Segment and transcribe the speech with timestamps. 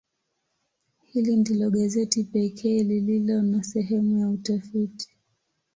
[1.03, 5.09] Hili ndilo gazeti pekee lililo na sehemu ya utafiti.